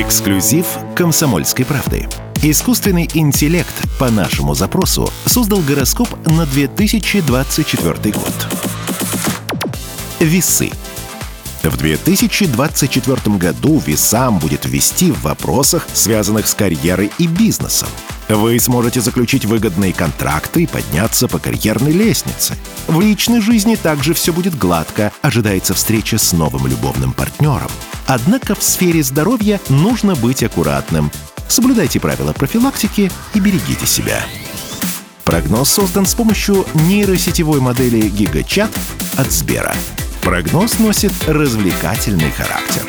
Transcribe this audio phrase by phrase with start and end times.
[0.00, 0.66] Эксклюзив
[0.96, 2.08] «Комсомольской правды».
[2.42, 8.48] Искусственный интеллект по нашему запросу создал гороскоп на 2024 год.
[10.18, 10.70] Весы.
[11.62, 17.90] В 2024 году весам будет вести в вопросах, связанных с карьерой и бизнесом.
[18.30, 22.56] Вы сможете заключить выгодные контракты и подняться по карьерной лестнице.
[22.86, 27.70] В личной жизни также все будет гладко, ожидается встреча с новым любовным партнером.
[28.12, 31.12] Однако в сфере здоровья нужно быть аккуратным.
[31.46, 34.20] Соблюдайте правила профилактики и берегите себя.
[35.22, 38.76] Прогноз создан с помощью нейросетевой модели GigaChat
[39.16, 39.72] от Сбера.
[40.22, 42.82] Прогноз носит развлекательный характер.